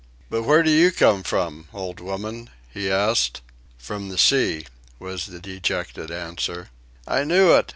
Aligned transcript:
"But 0.31 0.41
where 0.41 0.63
do 0.63 0.71
you 0.71 0.91
come 0.91 1.21
from, 1.21 1.67
old 1.71 1.99
woman?" 1.99 2.49
he 2.71 2.89
asked. 2.89 3.41
"From 3.77 4.09
the 4.09 4.17
sea," 4.17 4.65
was 4.97 5.27
the 5.27 5.37
dejected 5.39 6.09
answer. 6.09 6.71
"I 7.07 7.23
knew 7.23 7.51
it! 7.51 7.69